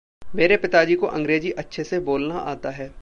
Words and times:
मेरे 0.35 0.57
पिताजी 0.57 0.95
को 0.95 1.07
अंग्रेज़ी 1.07 1.51
अच्छे 1.51 1.83
से 1.83 1.99
बोलना 1.99 2.35
आता 2.35 2.69
है। 2.69 2.91